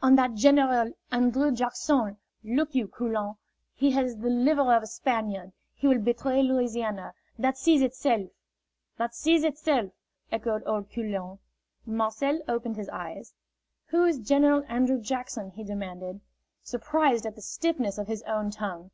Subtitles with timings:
[0.00, 3.34] "And that General An drrew Jack son, look you, Coulon,
[3.74, 5.50] he has the liver of a Spaniard.
[5.74, 7.12] He will betray Louisiana.
[7.40, 8.30] That sees itself!"
[8.98, 9.90] "That sees itself,"
[10.30, 11.40] echoed old Coulon.
[11.86, 13.34] Marcel opened his eyes.
[13.86, 16.20] "Who is General Andrew Jackson?" he demanded,
[16.62, 18.92] surprised at the stiffness of his own tongue.